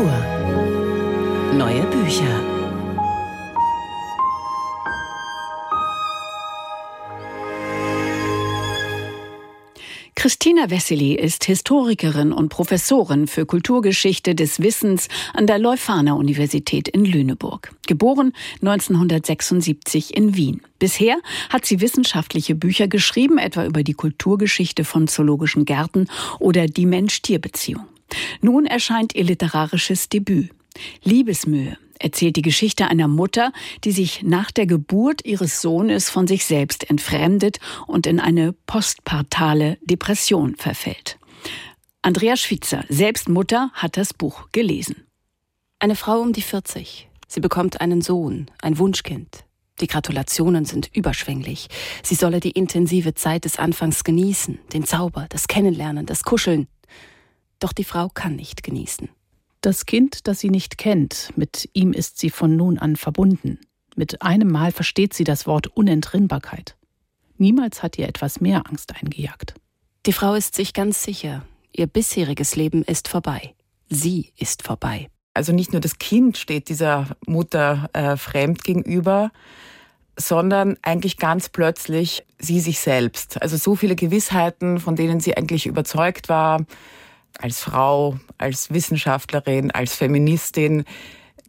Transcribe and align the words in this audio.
Kultur. 0.00 0.12
Neue 1.58 1.82
Bücher. 1.82 2.40
Christina 10.14 10.70
Wessely 10.70 11.14
ist 11.14 11.44
Historikerin 11.44 12.32
und 12.32 12.48
Professorin 12.48 13.26
für 13.26 13.44
Kulturgeschichte 13.44 14.34
des 14.34 14.60
Wissens 14.60 15.08
an 15.34 15.46
der 15.46 15.58
Leuphana 15.58 16.14
Universität 16.14 16.88
in 16.88 17.04
Lüneburg. 17.04 17.74
Geboren 17.86 18.32
1976 18.62 20.16
in 20.16 20.34
Wien. 20.34 20.62
Bisher 20.78 21.18
hat 21.50 21.66
sie 21.66 21.82
wissenschaftliche 21.82 22.54
Bücher 22.54 22.88
geschrieben, 22.88 23.36
etwa 23.36 23.66
über 23.66 23.82
die 23.82 23.94
Kulturgeschichte 23.94 24.84
von 24.84 25.08
zoologischen 25.08 25.66
Gärten 25.66 26.08
oder 26.38 26.66
die 26.66 26.86
Mensch-Tier-Beziehung. 26.86 27.84
Nun 28.40 28.66
erscheint 28.66 29.14
ihr 29.14 29.24
literarisches 29.24 30.08
Debüt. 30.08 30.50
Liebesmühe 31.02 31.76
erzählt 31.98 32.36
die 32.36 32.42
Geschichte 32.42 32.88
einer 32.88 33.08
Mutter, 33.08 33.52
die 33.84 33.92
sich 33.92 34.22
nach 34.22 34.50
der 34.50 34.66
Geburt 34.66 35.24
ihres 35.24 35.60
Sohnes 35.60 36.10
von 36.10 36.26
sich 36.26 36.44
selbst 36.44 36.88
entfremdet 36.88 37.58
und 37.86 38.06
in 38.06 38.20
eine 38.20 38.52
postpartale 38.66 39.78
Depression 39.82 40.56
verfällt. 40.56 41.18
Andrea 42.02 42.36
Schwitzer, 42.36 42.84
selbst 42.88 43.28
Mutter, 43.28 43.70
hat 43.74 43.96
das 43.96 44.14
Buch 44.14 44.48
gelesen. 44.52 45.06
Eine 45.78 45.96
Frau 45.96 46.20
um 46.20 46.32
die 46.32 46.42
40. 46.42 47.08
Sie 47.28 47.40
bekommt 47.40 47.80
einen 47.80 48.00
Sohn, 48.00 48.50
ein 48.62 48.78
Wunschkind. 48.78 49.44
Die 49.80 49.86
Gratulationen 49.86 50.64
sind 50.64 50.90
überschwänglich. 50.94 51.68
Sie 52.02 52.14
solle 52.14 52.40
die 52.40 52.50
intensive 52.50 53.14
Zeit 53.14 53.44
des 53.44 53.58
Anfangs 53.58 54.04
genießen, 54.04 54.58
den 54.72 54.84
Zauber, 54.84 55.26
das 55.30 55.48
Kennenlernen, 55.48 56.06
das 56.06 56.22
Kuscheln. 56.22 56.68
Doch 57.60 57.72
die 57.72 57.84
Frau 57.84 58.08
kann 58.08 58.36
nicht 58.36 58.62
genießen. 58.62 59.08
Das 59.60 59.86
Kind, 59.86 60.26
das 60.26 60.40
sie 60.40 60.48
nicht 60.48 60.78
kennt, 60.78 61.32
mit 61.36 61.68
ihm 61.74 61.92
ist 61.92 62.18
sie 62.18 62.30
von 62.30 62.56
nun 62.56 62.78
an 62.78 62.96
verbunden. 62.96 63.60
Mit 63.94 64.22
einem 64.22 64.50
Mal 64.50 64.72
versteht 64.72 65.12
sie 65.12 65.24
das 65.24 65.46
Wort 65.46 65.66
Unentrinnbarkeit. 65.68 66.76
Niemals 67.36 67.82
hat 67.82 67.98
ihr 67.98 68.08
etwas 68.08 68.40
mehr 68.40 68.66
Angst 68.68 68.94
eingejagt. 68.94 69.54
Die 70.06 70.14
Frau 70.14 70.34
ist 70.34 70.54
sich 70.54 70.72
ganz 70.72 71.02
sicher, 71.02 71.44
ihr 71.72 71.86
bisheriges 71.86 72.56
Leben 72.56 72.82
ist 72.84 73.08
vorbei. 73.08 73.54
Sie 73.90 74.32
ist 74.36 74.62
vorbei. 74.62 75.08
Also 75.34 75.52
nicht 75.52 75.72
nur 75.72 75.80
das 75.80 75.98
Kind 75.98 76.38
steht 76.38 76.68
dieser 76.68 77.16
Mutter 77.26 77.90
äh, 77.92 78.16
fremd 78.16 78.64
gegenüber, 78.64 79.30
sondern 80.16 80.76
eigentlich 80.82 81.18
ganz 81.18 81.48
plötzlich 81.48 82.24
sie 82.38 82.60
sich 82.60 82.80
selbst. 82.80 83.40
Also 83.42 83.56
so 83.56 83.76
viele 83.76 83.96
Gewissheiten, 83.96 84.78
von 84.78 84.96
denen 84.96 85.20
sie 85.20 85.36
eigentlich 85.36 85.66
überzeugt 85.66 86.28
war, 86.28 86.64
als 87.38 87.60
Frau, 87.60 88.18
als 88.38 88.70
Wissenschaftlerin, 88.70 89.70
als 89.70 89.94
Feministin, 89.94 90.84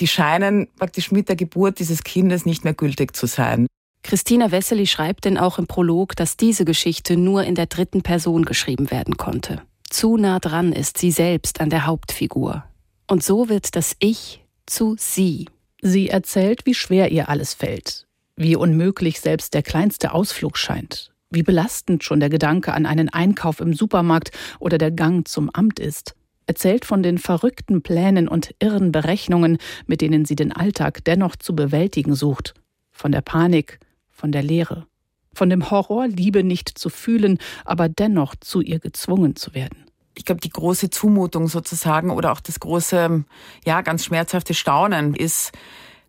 die 0.00 0.06
scheinen 0.06 0.68
praktisch 0.78 1.10
mit 1.10 1.28
der 1.28 1.36
Geburt 1.36 1.78
dieses 1.78 2.04
Kindes 2.04 2.44
nicht 2.46 2.64
mehr 2.64 2.74
gültig 2.74 3.16
zu 3.16 3.26
sein. 3.26 3.66
Christina 4.02 4.52
Wessely 4.52 4.86
schreibt 4.86 5.24
denn 5.24 5.36
auch 5.36 5.58
im 5.58 5.66
Prolog, 5.66 6.14
dass 6.14 6.36
diese 6.36 6.64
Geschichte 6.64 7.16
nur 7.16 7.42
in 7.42 7.54
der 7.54 7.66
dritten 7.66 8.02
Person 8.02 8.44
geschrieben 8.44 8.90
werden 8.90 9.16
konnte. 9.16 9.62
Zu 9.90 10.16
nah 10.16 10.38
dran 10.38 10.72
ist 10.72 10.98
sie 10.98 11.10
selbst 11.10 11.60
an 11.60 11.70
der 11.70 11.86
Hauptfigur. 11.86 12.64
Und 13.08 13.22
so 13.22 13.48
wird 13.48 13.74
das 13.76 13.96
Ich 13.98 14.44
zu 14.66 14.96
Sie. 14.98 15.48
Sie 15.80 16.08
erzählt, 16.08 16.66
wie 16.66 16.74
schwer 16.74 17.12
ihr 17.12 17.28
alles 17.28 17.54
fällt, 17.54 18.06
wie 18.36 18.56
unmöglich 18.56 19.20
selbst 19.20 19.54
der 19.54 19.62
kleinste 19.62 20.12
Ausflug 20.12 20.58
scheint, 20.58 21.12
wie 21.36 21.44
belastend 21.44 22.02
schon 22.02 22.18
der 22.18 22.30
Gedanke 22.30 22.72
an 22.72 22.86
einen 22.86 23.08
Einkauf 23.08 23.60
im 23.60 23.74
Supermarkt 23.74 24.32
oder 24.58 24.78
der 24.78 24.90
Gang 24.90 25.28
zum 25.28 25.50
Amt 25.50 25.78
ist. 25.78 26.16
Erzählt 26.46 26.84
von 26.84 27.02
den 27.02 27.18
verrückten 27.18 27.82
Plänen 27.82 28.26
und 28.26 28.54
irren 28.58 28.90
Berechnungen, 28.90 29.58
mit 29.86 30.00
denen 30.00 30.24
sie 30.24 30.34
den 30.34 30.52
Alltag 30.52 31.04
dennoch 31.04 31.36
zu 31.36 31.54
bewältigen 31.54 32.14
sucht. 32.14 32.54
Von 32.90 33.12
der 33.12 33.20
Panik, 33.20 33.78
von 34.10 34.32
der 34.32 34.42
Leere. 34.42 34.86
Von 35.34 35.50
dem 35.50 35.70
Horror, 35.70 36.08
Liebe 36.08 36.42
nicht 36.42 36.78
zu 36.78 36.88
fühlen, 36.88 37.38
aber 37.64 37.88
dennoch 37.88 38.34
zu 38.40 38.60
ihr 38.60 38.80
gezwungen 38.80 39.36
zu 39.36 39.54
werden 39.54 39.86
ich 40.16 40.24
glaube, 40.24 40.40
die 40.40 40.50
große 40.50 40.90
Zumutung 40.90 41.46
sozusagen 41.46 42.10
oder 42.10 42.32
auch 42.32 42.40
das 42.40 42.58
große, 42.58 43.24
ja, 43.66 43.82
ganz 43.82 44.06
schmerzhafte 44.06 44.54
Staunen 44.54 45.14
ist 45.14 45.52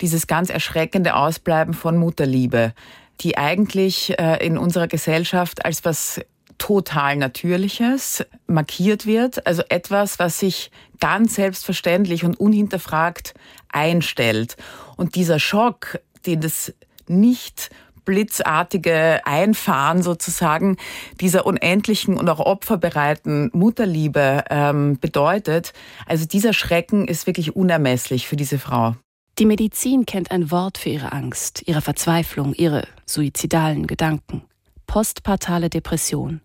dieses 0.00 0.26
ganz 0.26 0.50
erschreckende 0.50 1.14
Ausbleiben 1.14 1.72
von 1.72 1.96
Mutterliebe 1.96 2.74
die 3.20 3.36
eigentlich 3.36 4.18
äh, 4.18 4.44
in 4.44 4.58
unserer 4.58 4.88
Gesellschaft 4.88 5.64
als 5.64 5.84
was 5.84 6.20
total 6.58 7.16
Natürliches 7.16 8.24
markiert 8.46 9.04
wird, 9.04 9.46
also 9.46 9.62
etwas, 9.68 10.18
was 10.18 10.38
sich 10.38 10.70
ganz 11.00 11.34
selbstverständlich 11.34 12.24
und 12.24 12.38
unhinterfragt 12.38 13.34
einstellt. 13.68 14.56
Und 14.96 15.16
dieser 15.16 15.40
Schock, 15.40 15.98
den 16.24 16.40
das 16.40 16.72
nicht 17.08 17.70
blitzartige 18.04 19.20
Einfahren 19.24 20.02
sozusagen 20.02 20.76
dieser 21.20 21.46
unendlichen 21.46 22.16
und 22.16 22.28
auch 22.28 22.40
opferbereiten 22.40 23.50
Mutterliebe 23.52 24.44
ähm, 24.50 24.98
bedeutet, 25.00 25.72
also 26.06 26.26
dieser 26.26 26.52
Schrecken 26.52 27.06
ist 27.08 27.26
wirklich 27.26 27.56
unermesslich 27.56 28.26
für 28.26 28.36
diese 28.36 28.58
Frau. 28.58 28.94
Die 29.42 29.46
Medizin 29.46 30.06
kennt 30.06 30.30
ein 30.30 30.52
Wort 30.52 30.78
für 30.78 30.90
ihre 30.90 31.10
Angst, 31.10 31.64
ihre 31.66 31.80
Verzweiflung, 31.80 32.54
ihre 32.54 32.86
suizidalen 33.06 33.88
Gedanken. 33.88 34.44
Postpartale 34.86 35.68
Depression. 35.68 36.42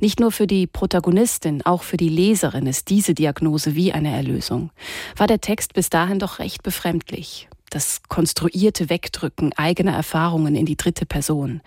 Nicht 0.00 0.20
nur 0.20 0.30
für 0.30 0.46
die 0.46 0.66
Protagonistin, 0.66 1.62
auch 1.64 1.82
für 1.82 1.96
die 1.96 2.10
Leserin 2.10 2.66
ist 2.66 2.90
diese 2.90 3.14
Diagnose 3.14 3.74
wie 3.74 3.94
eine 3.94 4.14
Erlösung. 4.14 4.70
War 5.16 5.26
der 5.26 5.40
Text 5.40 5.72
bis 5.72 5.88
dahin 5.88 6.18
doch 6.18 6.38
recht 6.38 6.62
befremdlich. 6.62 7.48
Das 7.70 8.02
konstruierte 8.06 8.90
Wegdrücken 8.90 9.54
eigener 9.54 9.94
Erfahrungen 9.94 10.56
in 10.56 10.66
die 10.66 10.76
dritte 10.76 11.06
Person, 11.06 11.62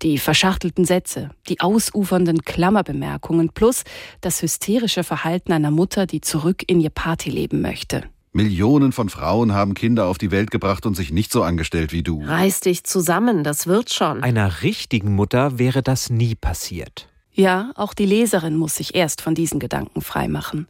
die 0.00 0.16
verschachtelten 0.16 0.86
Sätze, 0.86 1.32
die 1.50 1.60
ausufernden 1.60 2.46
Klammerbemerkungen 2.46 3.50
plus 3.50 3.84
das 4.22 4.40
hysterische 4.40 5.04
Verhalten 5.04 5.52
einer 5.52 5.70
Mutter, 5.70 6.06
die 6.06 6.22
zurück 6.22 6.62
in 6.66 6.80
ihr 6.80 6.88
Partyleben 6.88 7.60
möchte. 7.60 8.04
Millionen 8.36 8.90
von 8.90 9.08
Frauen 9.08 9.54
haben 9.54 9.74
Kinder 9.74 10.06
auf 10.06 10.18
die 10.18 10.32
Welt 10.32 10.50
gebracht 10.50 10.86
und 10.86 10.96
sich 10.96 11.12
nicht 11.12 11.30
so 11.30 11.44
angestellt 11.44 11.92
wie 11.92 12.02
du. 12.02 12.20
Reiß 12.24 12.60
dich 12.60 12.82
zusammen, 12.82 13.44
das 13.44 13.68
wird 13.68 13.94
schon. 13.94 14.24
Einer 14.24 14.62
richtigen 14.62 15.14
Mutter 15.14 15.60
wäre 15.60 15.84
das 15.84 16.10
nie 16.10 16.34
passiert. 16.34 17.08
Ja, 17.32 17.70
auch 17.76 17.94
die 17.94 18.06
Leserin 18.06 18.56
muss 18.56 18.74
sich 18.74 18.96
erst 18.96 19.20
von 19.20 19.36
diesen 19.36 19.60
Gedanken 19.60 20.00
freimachen. 20.00 20.66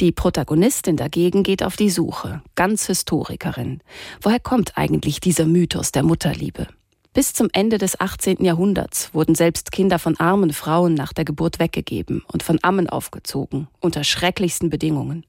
Die 0.00 0.12
Protagonistin 0.12 0.98
dagegen 0.98 1.44
geht 1.44 1.62
auf 1.62 1.76
die 1.76 1.88
Suche, 1.88 2.42
ganz 2.54 2.86
Historikerin. 2.86 3.80
Woher 4.20 4.40
kommt 4.40 4.76
eigentlich 4.76 5.20
dieser 5.20 5.46
Mythos 5.46 5.92
der 5.92 6.02
Mutterliebe? 6.02 6.68
Bis 7.14 7.32
zum 7.32 7.48
Ende 7.54 7.78
des 7.78 7.98
18. 7.98 8.44
Jahrhunderts 8.44 9.14
wurden 9.14 9.34
selbst 9.34 9.72
Kinder 9.72 9.98
von 9.98 10.20
armen 10.20 10.52
Frauen 10.52 10.92
nach 10.92 11.14
der 11.14 11.24
Geburt 11.24 11.58
weggegeben 11.58 12.22
und 12.30 12.42
von 12.42 12.58
Ammen 12.60 12.88
aufgezogen, 12.88 13.68
unter 13.80 14.04
schrecklichsten 14.04 14.68
Bedingungen. 14.68 15.24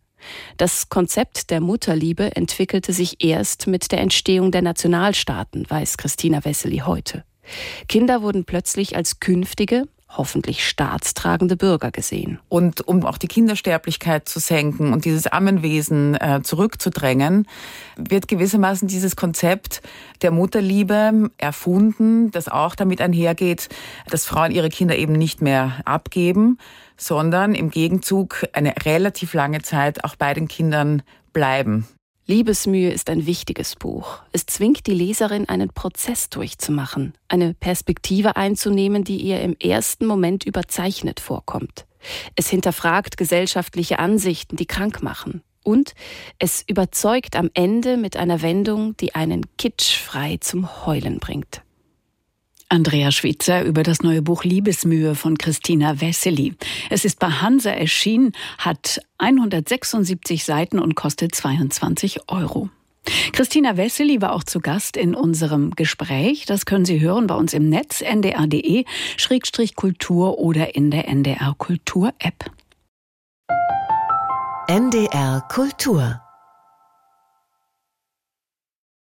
Das 0.57 0.89
Konzept 0.89 1.49
der 1.49 1.61
Mutterliebe 1.61 2.35
entwickelte 2.35 2.93
sich 2.93 3.23
erst 3.23 3.67
mit 3.67 3.91
der 3.91 4.01
Entstehung 4.01 4.51
der 4.51 4.61
Nationalstaaten, 4.61 5.69
weiß 5.69 5.97
Christina 5.97 6.43
Wessely 6.43 6.79
heute. 6.85 7.23
Kinder 7.87 8.21
wurden 8.21 8.45
plötzlich 8.45 8.95
als 8.95 9.19
künftige, 9.19 9.83
hoffentlich 10.09 10.67
staatstragende 10.67 11.55
Bürger 11.55 11.91
gesehen. 11.91 12.39
Und 12.49 12.87
um 12.87 13.05
auch 13.05 13.17
die 13.17 13.27
Kindersterblichkeit 13.27 14.27
zu 14.27 14.39
senken 14.39 14.91
und 14.91 15.05
dieses 15.05 15.27
Ammenwesen 15.27 16.15
äh, 16.15 16.41
zurückzudrängen, 16.43 17.47
wird 17.95 18.27
gewissermaßen 18.27 18.87
dieses 18.87 19.15
Konzept 19.15 19.81
der 20.21 20.31
Mutterliebe 20.31 21.29
erfunden, 21.37 22.31
das 22.31 22.47
auch 22.47 22.75
damit 22.75 23.01
einhergeht, 23.01 23.69
dass 24.09 24.25
Frauen 24.25 24.51
ihre 24.51 24.69
Kinder 24.69 24.97
eben 24.97 25.13
nicht 25.13 25.41
mehr 25.41 25.81
abgeben, 25.85 26.57
sondern 26.97 27.53
im 27.53 27.69
Gegenzug 27.69 28.45
eine 28.53 28.73
relativ 28.83 29.33
lange 29.33 29.61
Zeit 29.61 30.03
auch 30.03 30.15
bei 30.15 30.33
den 30.33 30.47
Kindern 30.47 31.03
bleiben. 31.33 31.87
Liebesmühe 32.29 32.91
ist 32.91 33.09
ein 33.09 33.25
wichtiges 33.25 33.75
Buch. 33.75 34.19
Es 34.31 34.45
zwingt 34.45 34.85
die 34.85 34.93
Leserin, 34.93 35.49
einen 35.49 35.69
Prozess 35.69 36.29
durchzumachen, 36.29 37.15
eine 37.27 37.55
Perspektive 37.55 38.35
einzunehmen, 38.35 39.03
die 39.03 39.17
ihr 39.17 39.41
im 39.41 39.55
ersten 39.59 40.05
Moment 40.05 40.43
überzeichnet 40.45 41.19
vorkommt. 41.19 41.87
Es 42.35 42.47
hinterfragt 42.47 43.17
gesellschaftliche 43.17 43.97
Ansichten, 43.97 44.57
die 44.57 44.67
krank 44.67 45.01
machen. 45.01 45.41
Und 45.63 45.95
es 46.37 46.63
überzeugt 46.67 47.35
am 47.35 47.49
Ende 47.55 47.97
mit 47.97 48.15
einer 48.15 48.43
Wendung, 48.43 48.95
die 48.97 49.15
einen 49.15 49.47
kitschfrei 49.57 50.37
zum 50.39 50.85
Heulen 50.85 51.17
bringt. 51.17 51.63
Andrea 52.69 53.11
Schwitzer 53.11 53.65
über 53.65 53.81
das 53.81 54.01
neue 54.03 54.21
Buch 54.21 54.43
Liebesmühe 54.43 55.15
von 55.15 55.39
Christina 55.39 55.99
Wessely. 56.01 56.53
Es 56.91 57.03
ist 57.03 57.19
bei 57.19 57.29
Hansa 57.29 57.71
erschienen, 57.71 58.33
hat 58.59 59.01
176 59.17 60.43
Seiten 60.43 60.77
und 60.77 60.93
kostet 60.95 61.33
22 61.33 62.29
Euro. 62.29 62.69
Christina 63.31 63.75
Wessely 63.75 64.21
war 64.21 64.33
auch 64.33 64.43
zu 64.43 64.59
Gast 64.59 64.97
in 64.97 65.15
unserem 65.15 65.71
Gespräch. 65.71 66.45
Das 66.45 66.67
können 66.67 66.85
Sie 66.85 67.01
hören 67.01 67.25
bei 67.25 67.33
uns 67.33 67.55
im 67.55 67.69
Netz 67.69 68.01
ndr.de-kultur 68.01 68.77
oder 70.37 70.75
in 70.75 70.91
der 70.91 71.07
NDR 71.07 71.55
Kultur 71.57 72.13
App. 72.19 72.51
NDR 74.67 75.41
Kultur 75.49 76.21